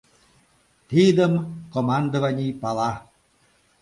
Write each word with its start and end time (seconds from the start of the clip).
—Тидым 0.89 1.33
командований 1.73 2.51
пала. 2.61 2.91